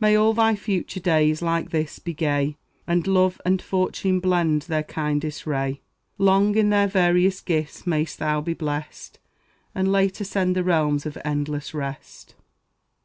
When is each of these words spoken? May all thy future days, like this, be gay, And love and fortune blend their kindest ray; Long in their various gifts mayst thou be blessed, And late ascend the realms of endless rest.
May 0.00 0.16
all 0.16 0.32
thy 0.34 0.56
future 0.56 0.98
days, 0.98 1.40
like 1.42 1.70
this, 1.70 2.00
be 2.00 2.12
gay, 2.12 2.56
And 2.88 3.06
love 3.06 3.40
and 3.44 3.62
fortune 3.62 4.18
blend 4.18 4.62
their 4.62 4.82
kindest 4.82 5.46
ray; 5.46 5.80
Long 6.18 6.56
in 6.56 6.70
their 6.70 6.88
various 6.88 7.40
gifts 7.40 7.86
mayst 7.86 8.18
thou 8.18 8.40
be 8.40 8.52
blessed, 8.54 9.20
And 9.76 9.92
late 9.92 10.20
ascend 10.20 10.56
the 10.56 10.64
realms 10.64 11.06
of 11.06 11.16
endless 11.24 11.72
rest. 11.72 12.34